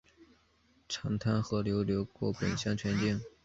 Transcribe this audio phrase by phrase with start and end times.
[0.89, 3.21] 长滩河流过本乡全境。